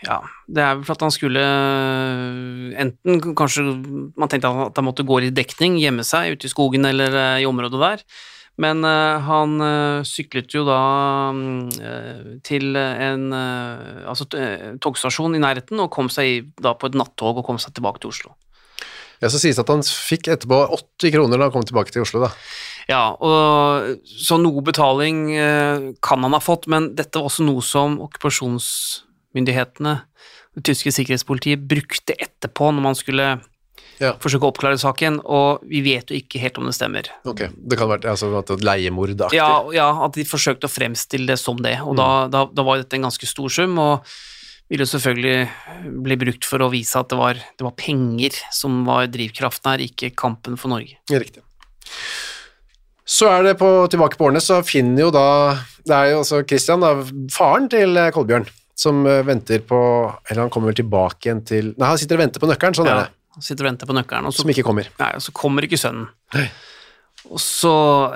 [0.03, 0.17] ja,
[0.51, 1.43] det er vel for at han skulle
[2.83, 3.63] enten kanskje
[4.19, 7.45] man tenkte at han måtte gå i dekning, gjemme seg ute i skogen eller eh,
[7.45, 8.03] i området der,
[8.63, 10.81] men uh, han uh, syklet jo da
[11.77, 14.25] eh, til en altså,
[14.81, 18.01] togstasjon i nærheten og kom seg i- da på et nattog og kom seg tilbake
[18.01, 18.33] til Oslo.
[19.21, 22.05] Ja, Så sies det at han fikk etterpå 80 kroner da han kom tilbake til
[22.05, 22.33] Oslo, da.
[22.87, 27.63] Ja, og så noe betaling eh, kan han ha fått, men dette var også noe
[27.67, 29.97] som okkupasjonsmyndighetene,
[30.57, 33.27] det tyske sikkerhetspolitiet, brukte etterpå når man skulle
[33.99, 34.13] Ja.
[34.21, 37.09] forsøke å oppklare saken, og vi vet jo ikke helt om det stemmer.
[37.25, 39.39] Ok, det kan være altså, at leiemordaktig.
[39.39, 42.77] Ja, ja, at de forsøkte å fremstille det som det, og da, da, da var
[42.83, 44.05] dette en ganske stor sum, og
[44.69, 45.49] ville selvfølgelig
[46.05, 49.85] bli brukt for å vise at det var, det var penger som var drivkraften her,
[49.89, 50.99] ikke kampen for Norge.
[51.11, 51.43] Riktig.
[53.07, 55.27] Så er det på, tilbake på årene, så finner jo da
[55.87, 56.91] Det er jo også Christian, da,
[57.31, 59.79] faren til eh, Kolbjørn, som eh, venter på
[60.27, 62.91] Eller han kommer vel tilbake igjen til Nei, han sitter og venter på nøkkelen, sånn
[62.91, 63.13] er det.
[63.47, 64.89] sitter og venter på nøkkelen, og så, Som ikke kommer.
[64.99, 66.09] nei, og så kommer ikke sønnen.
[66.35, 66.49] Nei.
[67.27, 67.73] Og så,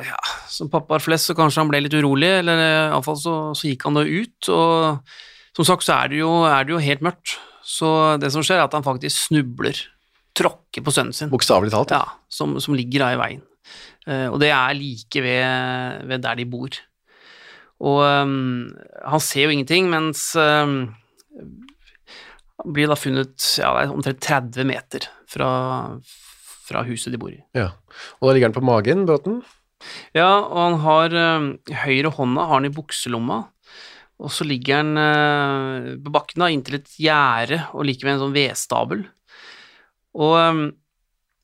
[0.07, 0.19] ja,
[0.51, 3.67] som pappa er flest, så kanskje han ble litt urolig, eller eh, iallfall så, så
[3.71, 7.03] gikk han da ut, og som sagt så er det, jo, er det jo helt
[7.03, 7.37] mørkt.
[7.67, 7.91] Så
[8.23, 9.79] det som skjer, er at han faktisk snubler,
[10.39, 11.31] tråkker på sønnen sin.
[11.33, 11.91] Bokstavelig talt.
[11.95, 13.43] Ja, som, som ligger da i veien.
[14.09, 16.81] Eh, og det er like ved, ved der de bor.
[17.81, 18.73] Og um,
[19.09, 20.91] han ser jo ingenting, mens um,
[22.61, 25.49] han blir da funnet ja, omtrent 30 meter fra,
[26.67, 27.41] fra huset de bor i.
[27.57, 27.71] Ja.
[28.21, 29.41] Og da ligger han på magen, Bråten.
[30.13, 31.49] Ja, og han har um,
[31.87, 33.47] høyre hånda har han i bukselomma,
[34.21, 38.23] og så ligger han uh, på bakken da, inntil et gjerde og like ved en
[38.27, 39.07] sånn vedstabel.
[40.21, 40.63] Og ehm,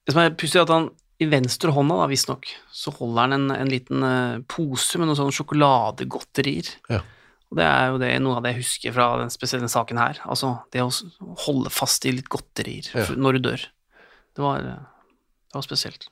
[0.06, 0.88] det som er pussig, er at han
[1.22, 5.16] i venstre hånda, da, visstnok, så holder han en, en liten eh, pose med noen
[5.16, 6.68] sånne sjokoladegodterier.
[6.92, 7.00] Ja.
[7.46, 10.18] Og det er jo det, noe av det jeg husker fra den spesielle saken her.
[10.26, 10.90] Altså det å
[11.46, 13.06] holde fast i litt godterier Ja.
[13.16, 13.64] når du dør.
[14.36, 14.82] Det var, eh,
[15.48, 16.08] det var spesielt.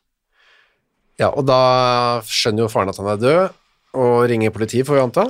[1.20, 3.60] Ja, og da skjønner jo faren at han er død,
[3.94, 5.24] og ringer politiet, får vi anta.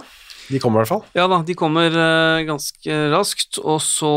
[0.49, 1.03] De kommer i hvert fall.
[1.17, 4.13] Ja da, de kommer eh, ganske raskt, og så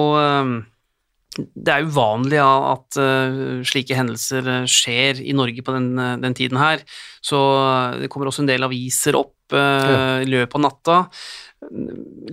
[1.38, 6.16] Det er uvanlig ja, at eh, slike hendelser eh, skjer i Norge på den, eh,
[6.24, 6.82] den tiden her,
[7.22, 7.40] så
[8.02, 10.98] det kommer også en del aviser opp eh, i løpet av natta.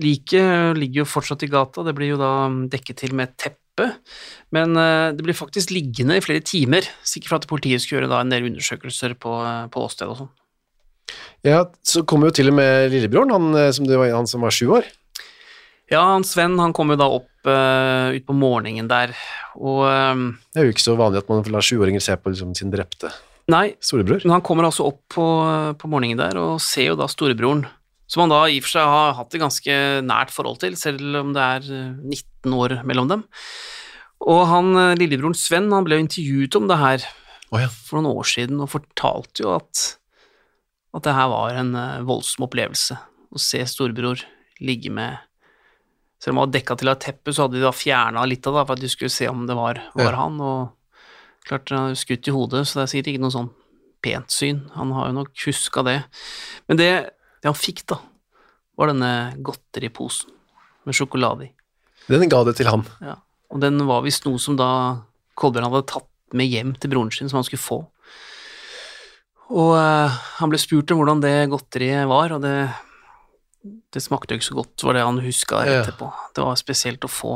[0.01, 2.31] Liket ligger jo fortsatt i gata, det blir jo da
[2.71, 3.91] dekket til med et teppe,
[4.55, 8.31] men det blir faktisk liggende i flere timer, sikkert for at politiet skulle gjøre en
[8.31, 9.33] del undersøkelser på,
[9.73, 10.31] på åstedet og sånn.
[11.45, 14.69] Ja, så kommer jo til og med lillebroren, han som, var, han som var sju
[14.77, 14.87] år.
[15.91, 19.13] Ja, han Sven han kom jo da opp uh, ut på morgenen der,
[19.59, 22.55] og um, Det er jo ikke så vanlig at man lar sjuåringer se på liksom,
[22.57, 23.11] sin drepte
[23.51, 24.23] Nei, storebror.
[24.25, 25.25] men han kommer altså opp på,
[25.77, 27.67] på morgenen der og ser jo da storebroren,
[28.09, 31.19] som han da i og for seg har hatt et ganske nært forhold til, selv
[31.21, 33.25] om det er eh, 19 år mellom dem.
[34.25, 37.05] Og han eh, lillebroren Sven han ble jo intervjuet om det her
[37.51, 37.69] oh, ja.
[37.69, 39.85] for noen år siden og fortalte jo at,
[40.97, 42.97] at det her var en eh, voldsom opplevelse
[43.29, 44.25] å se storebror
[44.63, 45.21] ligge med
[46.21, 48.47] Selv om han var dekka til av teppet, teppe, så hadde de da fjerna litt
[48.47, 50.15] av det for at de skulle se om det var, var Ja.
[50.23, 50.39] han.
[50.41, 50.71] Og
[51.45, 53.51] klart han er skutt i hodet, så det er sikkert ikke noe sånn
[54.01, 54.63] pent syn.
[54.75, 56.03] Han har jo nok huska det.
[56.67, 56.89] Men det,
[57.41, 57.99] det han fikk, da,
[58.77, 60.31] var denne godteriposen
[60.85, 61.51] med sjokolade i.
[62.07, 62.85] Den ga det til han.
[63.01, 63.17] Ja.
[63.51, 65.01] Og den var visst noe som da
[65.35, 67.79] Kolbjørn hadde tatt med hjem til broren sin, som han skulle få.
[69.55, 72.55] Og eh, han ble spurt om hvordan det godteriet var, og det,
[73.65, 75.81] det smakte jo ikke så godt, var det han huska Ja.
[75.81, 76.11] etterpå.
[76.35, 77.31] Det var spesielt å få,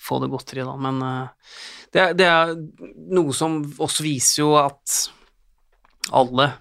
[0.00, 1.28] få det godteriet, da, men eh,
[1.92, 2.54] det, er, det er
[3.18, 4.98] noe som også viser jo at
[6.12, 6.52] alle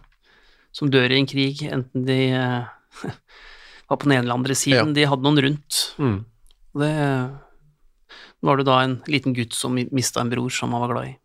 [0.75, 2.67] som dør i en krig, enten de eh,
[3.87, 5.83] var på den ene eller andre siden, de hadde noen rundt.
[5.97, 6.17] Mm.
[6.75, 6.93] Og det
[8.45, 11.15] var det da en liten gutt som mista en bror som han var glad i.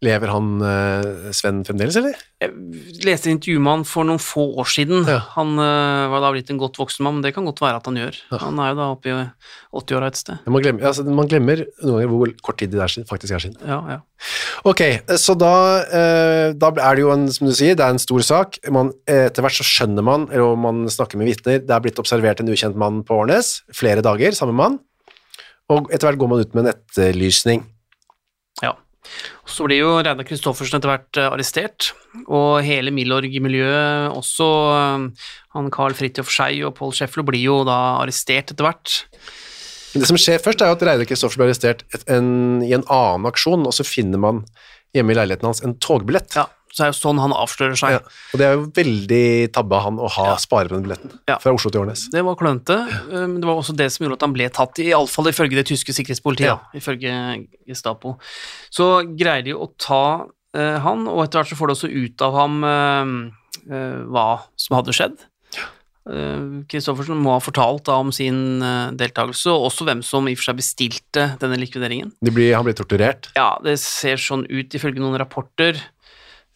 [0.00, 2.16] Lever han eh, Sven fremdeles, eller?
[2.40, 5.02] Jeg leste et intervju med han for noen få år siden.
[5.04, 5.18] Ja.
[5.34, 7.88] Han eh, var da blitt en godt voksen mann, men det kan godt være at
[7.90, 8.20] han gjør.
[8.40, 9.16] Han er jo da oppe i
[9.76, 10.46] 80-åra et sted.
[10.48, 13.44] Man glemmer, altså, man glemmer noen ganger hvor kort tid det er siden, faktisk er
[13.44, 13.58] siden.
[13.60, 13.98] Ja, ja.
[14.70, 14.80] Ok,
[15.20, 15.52] så da,
[15.84, 18.56] eh, da er det jo en, som du sier, det er en stor sak.
[18.72, 22.40] Man, etter hvert så skjønner man, eller man snakker med vitner, det er blitt observert
[22.40, 24.80] en ukjent mann på Årnes, flere dager, samme mann,
[25.68, 27.68] og etter hvert går man ut med en etterlysning.
[29.48, 31.90] Så blir jo Reidar Kristoffersen etter hvert eh, arrestert,
[32.26, 37.78] og hele Milorg-miljøet, også eh, han Carl Fridtjof Skei og Pål Schäffler, blir jo da
[38.02, 39.00] arrestert etter hvert.
[39.90, 43.66] Det som skjer først er at Reidar Kristoffersen blir arrestert en, i en annen aksjon,
[43.66, 44.44] og så finner man
[44.94, 46.34] hjemme i leiligheten hans en togbillett.
[46.38, 47.96] Ja, så er jo sånn han avslører seg.
[47.96, 48.00] Ja,
[48.32, 51.38] Og det er jo veldig tabbe av han å ha spare på den billetten Ja.
[51.42, 52.08] fra Oslo til Årnes.
[52.12, 52.76] Det var klønete,
[53.10, 55.92] men det var også det som gjorde at han ble tatt, iallfall ifølge det tyske
[55.96, 56.58] sikkerhetspolitiet, Ja.
[56.74, 58.18] ifølge Gestapo.
[58.70, 62.22] Så greier de å ta eh, han, og etter hvert så får de også ut
[62.22, 65.18] av ham eh, eh, hva som hadde skjedd.
[66.70, 70.40] Kristoffersen må ha fortalt da om sin uh, deltakelse, og også hvem som i og
[70.40, 72.10] for seg bestilte denne likvideringen.
[72.24, 73.28] De blir, han blir torturert.
[73.36, 75.78] Ja, det ser sånn ut ifølge noen rapporter.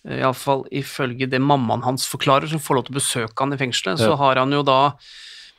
[0.09, 3.61] Eh, Iallfall ifølge det mammaen hans forklarer, som får lov til å besøke han i
[3.61, 4.95] fengselet, så har han jo da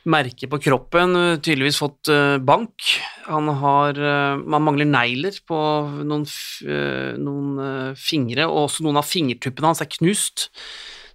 [0.06, 2.88] merke på kroppen, eh, tydeligvis fått eh, bank.
[3.26, 3.98] Han har
[4.38, 5.58] Man mangler negler på
[6.06, 6.26] noen,
[7.18, 10.48] noen fingre, og også noen av fingertuppene hans er knust.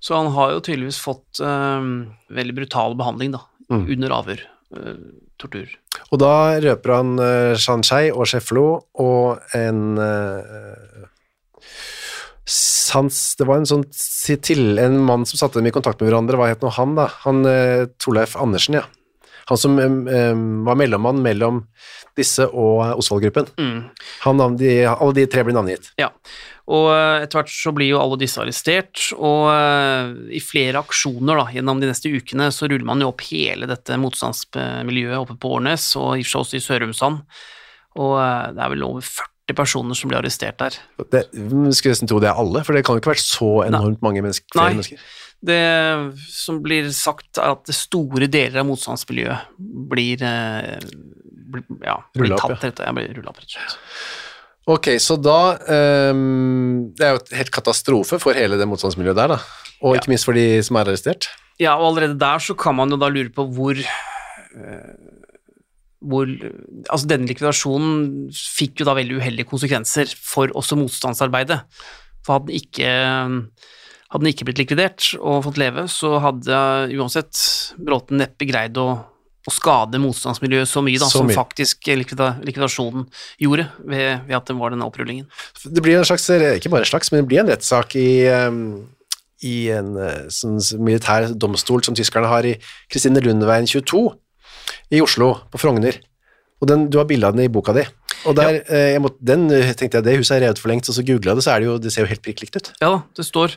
[0.01, 3.85] Så han har jo tydeligvis fått um, veldig brutal behandling, da, Mm.
[3.87, 4.41] under avhør.
[4.75, 4.97] Uh,
[5.41, 5.69] tortur.
[6.11, 8.65] Og da røper han uh, Shanshai og Sheflo
[9.01, 10.90] og en eh,
[12.47, 16.39] sans, Det var en sånn til, en mann som satte dem i kontakt med hverandre.
[16.39, 17.09] Hva het nå han, da?
[17.25, 18.87] Han uh, Torleif Andersen, ja.
[19.49, 20.05] Han som em,
[20.63, 21.63] var mellommann mellom
[22.15, 23.49] disse og eh, Osvald-gruppen.
[23.59, 23.79] Mm.
[24.29, 25.89] Alle de tre blir navngitt.
[25.99, 26.11] Ja,
[26.71, 31.41] og eh, etter hvert så blir jo alle disse arrestert, og eh, i flere aksjoner
[31.41, 35.55] da, gjennom de neste ukene så ruller man jo opp hele dette motstandsmiljøet oppe på
[35.57, 37.21] Årnes, og i og for seg også i Sørumsand,
[37.99, 39.27] og eh, det er vel over 40
[39.57, 40.77] personer som blir arrestert der.
[41.13, 41.25] Det,
[41.75, 44.01] skulle nesten tro det er alle, for det kan jo ikke være vært så enormt
[44.05, 44.79] mange mennesker, flere Nei.
[44.79, 45.05] mennesker.
[45.41, 45.61] Det
[46.29, 49.55] som blir sagt er at store deler av motstandsmiljøet
[49.91, 50.75] blir, eh,
[51.55, 53.79] blir, ja, blir Rullet opp, tatt, rett, ja, blir rullet opp, rett og slett.
[54.69, 55.57] Ok, så da
[56.13, 59.39] um, Det er jo et helt katastrofe for hele det motstandsmiljøet der, da.
[59.81, 61.31] Og ikke minst for de som er arrestert.
[61.61, 64.91] Ja, og allerede der så kan man jo da lure på hvor eh,
[66.01, 66.25] hvor
[66.89, 71.61] Altså, denne likvidasjonen fikk jo da veldig uheldige konsekvenser for også motstandsarbeidet.
[72.25, 72.89] For hadde den ikke,
[74.11, 76.61] hadde den ikke blitt likvidert og fått leve, så hadde
[76.97, 77.41] uansett
[77.81, 78.87] Bråten neppe greid å,
[79.45, 81.37] å skade motstandsmiljøet så mye da, Så som mye.
[81.37, 83.05] faktisk likvida, likvidasjonen
[83.41, 85.29] gjorde ved, ved at det var denne opprullingen.
[85.65, 88.09] Det blir en slags, ikke bare en slags, men det blir en rettssak i,
[88.41, 88.65] um
[89.41, 92.55] i en eh, sånn militær domstol som tyskerne har i
[92.91, 94.03] Kristine Lundveien 22
[94.91, 95.99] i Oslo, på Frogner.
[96.61, 97.83] Og den, du har bilde av den i boka di.
[98.29, 98.81] Og der, ja.
[98.93, 101.31] jeg måtte, den eh, tenkte jeg, det huset er revet for lengst, og så googlet
[101.31, 102.69] jeg det, så er det jo, det ser jo helt prikk likt ut.
[102.83, 103.55] Ja da, det står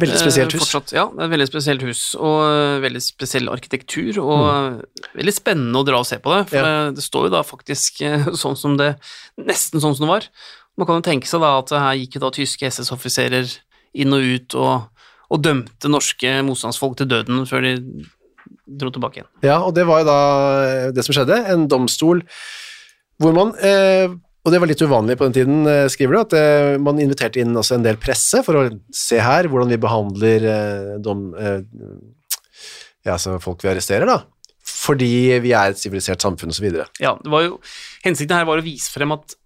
[0.00, 0.64] Veldig spesielt Eh, hus.
[0.64, 4.78] Fortsatt, ja, det er et veldig spesielt hus, og eh, veldig spesiell arkitektur, og mm.
[5.20, 6.62] veldig spennende å dra og se på det, for.
[6.62, 6.72] Ja.
[6.88, 8.94] det, det står jo da faktisk eh, sånn som det,
[9.36, 10.30] nesten sånn som det var.
[10.80, 13.52] Man kan jo tenke seg da at her gikk jo da tyske SS-offiserer
[14.00, 17.76] inn og ut og, og dømte norske motstandsfolk til døden før de
[18.66, 19.28] dro tilbake igjen.
[19.46, 20.20] Ja, og det var jo da
[20.66, 22.22] eh, det som skjedde, en domstol
[23.22, 24.10] hvor man, eh,
[24.44, 27.56] og det var litt uvanlig på den tiden, eh, skriver du, at man inviterte inn
[27.56, 31.30] også en del presse for å se her hvordan vi behandler eh, dom,
[33.06, 34.18] ja, altså folk vi arresterer da,
[34.66, 36.88] fordi vi er et sivilisert samfunn videre.
[37.00, 37.60] Ja, det var jo,
[38.04, 39.36] hensikten her var å vise frem at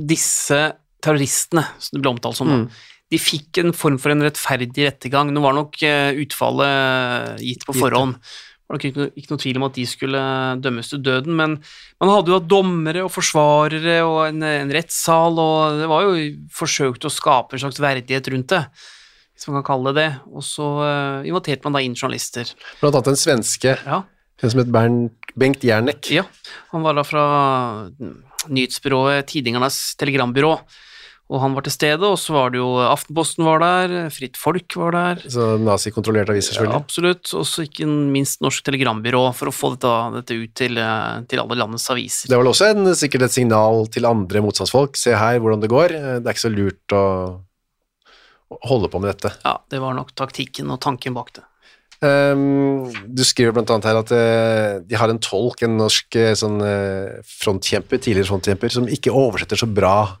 [0.00, 0.58] disse
[1.04, 2.66] terroristene, som det ble omtalt som, Mm.
[3.12, 5.30] de fikk en form for en rettferdig rettergang.
[5.30, 5.76] Nå var nok
[6.18, 8.16] utfallet gitt på forhånd.
[8.64, 10.20] Var det ikke, ikke noe tvil om at de skulle
[10.64, 11.58] dømmes til døden, men
[12.00, 16.14] man hadde jo hatt dommere og forsvarere og en, en rettssal, og det var jo
[16.54, 18.62] forsøkt å skape en slags verdighet rundt det,
[19.34, 20.08] hvis man kan kalle det det.
[20.32, 22.54] Og så uh, inviterte man da inn journalister.
[22.80, 24.00] Blant annet en svenske, Ja,
[24.42, 26.08] en som het Bernt, Bengt Jernek.
[26.14, 26.24] ja,
[26.72, 27.24] han var da fra
[28.48, 30.56] nyhetsbyrået Tidingernes telegrambyrå,
[31.32, 34.76] og han var til stede, og så var det jo Aftenposten var der, Fritt Folk
[34.76, 36.82] var der, Så nazikontrollerte aviser ja, selvfølgelig.
[36.84, 41.24] absolutt, og så ikke minst Norsk Telegrambyrå, for å få dette, dette ut til, eh,
[41.30, 42.28] til alle landets aviser.
[42.28, 45.72] Det var vel også en, sikkert et signal til andre motstandsfolk, se her hvordan det
[45.72, 47.04] går, Eh, det er ikke så lurt å,
[48.52, 49.34] å holde på med dette.
[49.44, 51.44] Ja, det var nok taktikken og tanken bak det.
[52.04, 56.32] Um, du skriver blant annet her at uh, de har en tolk, en norsk uh,
[56.36, 60.18] sånn, uh, frontkjemper, tidligere frontkjemper, som ikke oversetter så bra.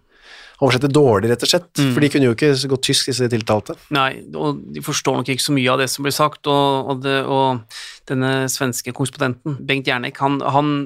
[0.62, 1.70] Oversetter dårlig, rett og slett.
[1.80, 1.92] Mm.
[1.94, 3.74] For de kunne jo ikke gå godt tysk, disse tiltalte.
[3.94, 7.00] Nei, og de forstår nok ikke så mye av det som blir sagt, og, og,
[7.02, 10.76] det, og denne svenske korrespondenten, Bengt Jernek, han, han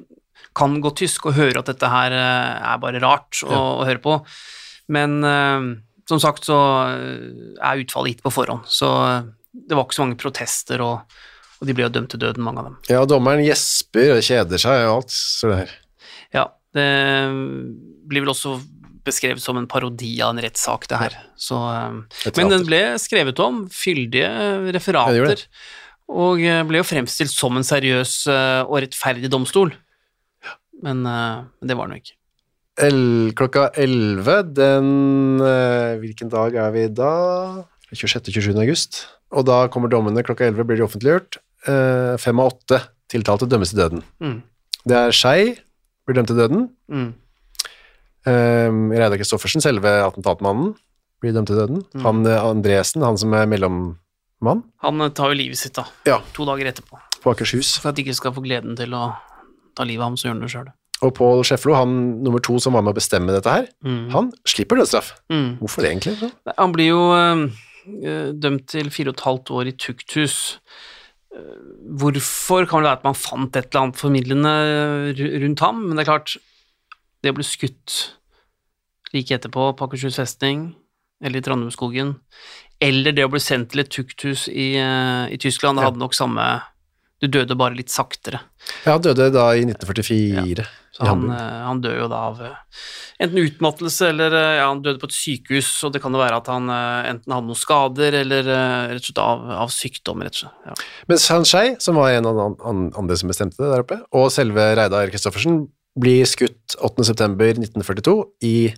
[0.57, 4.03] kan gå tysk og høre at dette her eh, er bare rart å, å høre
[4.03, 4.19] på,
[4.95, 5.69] men eh,
[6.09, 8.91] som sagt så eh, er utfallet gitt på forhånd, så
[9.53, 11.21] det var ikke så mange protester, og,
[11.59, 12.81] og de ble jo dømt til døden, mange av dem.
[12.91, 15.15] Ja, dommeren gjesper og kjeder seg og alt.
[15.15, 15.73] Så det her.
[16.37, 16.45] Ja,
[16.77, 16.89] det
[18.09, 18.59] blir vel også
[19.09, 21.19] beskrevet som en parodi av en rettssak, det her.
[21.41, 25.45] Så, eh, men den ble skrevet om, fyldige gjorde referater,
[26.09, 29.75] og eh, ble jo fremstilt som en seriøs eh, og rettferdig domstol.
[30.85, 32.15] Men eh, det var den jo ikke.
[32.79, 33.01] El,
[33.35, 34.91] klokka 11, den
[35.43, 37.13] eh, Hvilken dag er vi da?
[37.91, 38.53] 26.-27.
[38.55, 39.01] august.
[39.35, 41.41] Og da kommer dommene klokka 11, blir de offentliggjort.
[41.67, 44.05] Eh, Fem av åtte tiltalte dømmes til døden.
[44.23, 44.39] Mm.
[44.89, 45.57] Det er Skei,
[46.07, 46.69] blir dømt til døden.
[46.93, 47.11] Mm.
[48.29, 50.75] Um, Reidar Kristoffersen, selve attentatmannen,
[51.23, 51.81] blir dømt til døden.
[51.97, 52.03] Mm.
[52.05, 55.87] Han eh, Andresen, han som er mellommann Han eh, tar jo livet sitt, da.
[56.07, 56.21] Ja.
[56.37, 56.99] To dager etterpå.
[57.25, 57.77] på Akershus.
[57.83, 59.09] For at de ikke skal få gleden til å
[59.79, 60.69] ta livet av ham, så gjør han det sjøl.
[61.07, 61.93] Og Pål Scheflo, han
[62.27, 64.11] nummer to som var med å bestemme dette her, Mm.
[64.11, 65.13] han slipper dødsstraff.
[65.31, 65.59] Mm.
[65.61, 66.17] Hvorfor det egentlig?
[66.19, 66.31] Så?
[66.59, 70.59] Han blir jo eh, dømt til fire og et halvt år i tukthus.
[71.99, 74.55] Hvorfor kan det være at man fant et eller annet formidlende
[75.45, 76.35] rundt ham, men det er klart,
[77.23, 77.99] det å bli skutt
[79.15, 80.75] like etterpå på Akershus festning,
[81.25, 82.17] eller i Trandumskogen,
[82.81, 85.91] eller det å bli sendt til et tukthus i, eh, i Tyskland, det Ja.
[85.91, 86.63] hadde nok samme
[87.21, 88.39] Du døde bare litt saktere.
[88.87, 90.63] Ja, han døde da i 1944
[90.95, 92.55] Så i han, eh, han dør jo da av eh,
[93.21, 96.47] enten utmattelse eller ja, han døde på et sykehus, og det kan jo være at
[96.47, 100.55] han enten hadde noen skader eller rett og slett av, av sykdom, rett og slett.
[100.65, 100.75] Ja.
[101.09, 104.31] Mens Hans Skei, som var en av de andre som bestemte det der oppe, og
[104.31, 105.65] selve Reidar Kristoffersen,
[105.99, 107.03] blir skutt 8.
[107.03, 108.15] september 1942
[108.47, 108.73] i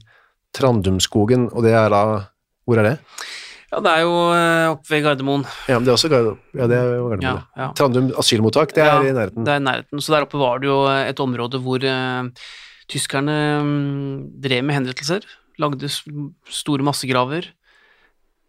[0.57, 2.03] Trandumskogen, og det er da
[2.67, 2.97] Hvor er det?
[3.71, 5.45] ja, det er jo eh, oppe ved Gardermoen.
[5.71, 6.41] Ja, men det er også Gardermoen.
[6.59, 7.23] ja, det er Gardermoen.
[7.23, 7.69] Ja, ja.
[7.79, 9.45] Trandum asylmottak, det er Ja, i nærheten.
[9.47, 10.03] Det er i nærheten.
[10.03, 12.31] Så der oppe var det jo et område hvor uh,
[12.91, 15.23] tyskerne um, drev med henrettelser,
[15.63, 17.47] lagde store massegraver.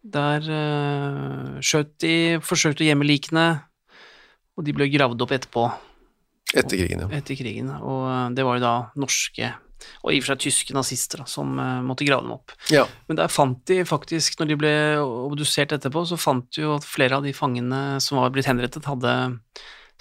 [0.02, 3.46] Der uh, skjøt de, forsøkte å gjemme likene,
[4.58, 5.70] og de ble gravd opp etterpå,
[6.52, 7.08] Etter krigen, ja.
[7.16, 7.70] etter krigen.
[7.80, 9.54] Og eh, det var jo da norske,
[10.02, 12.54] og i og for seg tyske nazister, da, som eh, måtte grave dem opp.
[12.72, 12.86] ja.
[13.08, 16.88] Men der fant de faktisk, når de ble obdusert etterpå, så fant de jo at
[16.88, 19.14] flere av de fangene som var blitt henrettet, hadde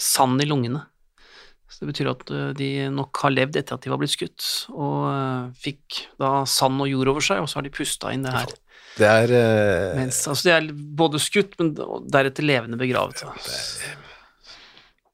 [0.02, 0.86] sand i lungene.
[1.72, 4.48] Så det betyr at eh, de nok har levd etter at de var blitt skutt,
[4.74, 8.28] og eh, fikk da sand og jord over seg, og så har de pusta inn
[8.28, 8.52] det her.
[8.98, 10.00] Det er uh...
[10.02, 10.68] Mens, altså de er
[11.00, 11.72] både skutt, men
[12.12, 13.24] deretter levende begravet.
[13.24, 13.32] da.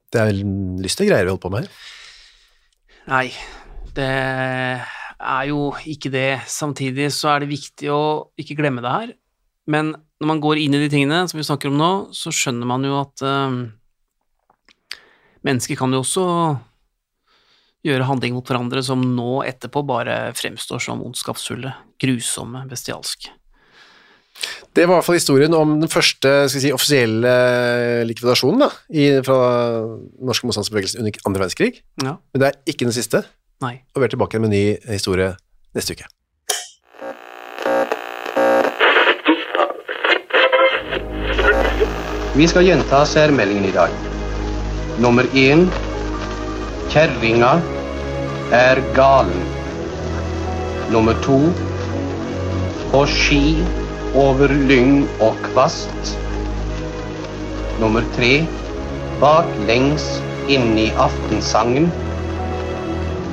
[0.07, 0.41] Det er vel
[0.81, 1.85] lystige greier vi holder på med her.
[3.07, 3.27] Nei,
[3.97, 4.11] det
[5.17, 6.43] er jo ikke det.
[6.51, 8.01] Samtidig så er det viktig å
[8.39, 9.15] ikke glemme det her.
[9.67, 12.69] Men når man går inn i de tingene som vi snakker om nå, så skjønner
[12.69, 13.57] man jo at eh,
[15.47, 16.25] mennesker kan jo også
[17.87, 23.33] gjøre handling mot hverandre som nå etterpå bare fremstår som ondskapsfulle, grusomme, bestialske.
[24.75, 27.31] Det var i hvert fall historien om den første skal si, offisielle
[28.05, 29.37] likvidasjonen da, i, fra
[29.81, 31.79] den norske motstandsbevegelsen under andre verdenskrig.
[32.03, 33.23] Ja, Men det er ikke den siste,
[33.61, 33.81] nei.
[33.95, 35.33] og vi er tilbake med en ny historie
[35.75, 36.07] neste uke.
[42.37, 43.93] Vi skal gjenta særmeldingen i dag.
[45.01, 45.65] Nummer én
[46.93, 47.55] Kjerringa
[48.53, 49.41] er galen.
[50.93, 51.39] Nummer to
[52.91, 53.57] På ski
[54.15, 56.13] over lyng og kvast.
[57.81, 58.45] Nummer tre
[59.19, 60.05] Baklengs
[60.47, 61.89] inn i aftensangen.